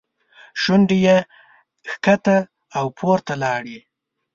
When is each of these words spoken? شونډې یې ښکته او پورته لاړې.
شونډې 0.61 0.97
یې 1.05 1.17
ښکته 1.91 2.37
او 2.77 2.85
پورته 2.97 3.33
لاړې. 3.43 3.79